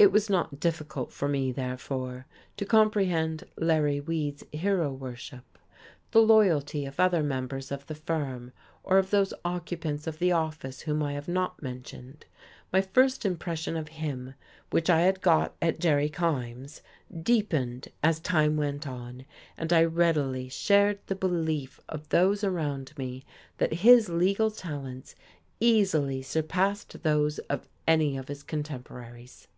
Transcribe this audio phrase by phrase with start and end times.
[0.00, 2.24] It was not difficult for me, therefore,
[2.56, 5.58] to comprehend Larry Weed's hero worship,
[6.12, 8.52] the loyalty of other members of the firm
[8.84, 12.26] or of those occupants of the office whom I have not mentioned.
[12.72, 14.34] My first impression of him,
[14.70, 16.80] which I had got at Jerry Kyme's,
[17.20, 19.26] deepened as time went on,
[19.56, 23.24] and I readily shared the belief of those around me
[23.56, 25.16] that his legal talents
[25.58, 29.48] easily surpassed those of any of his contemporaries.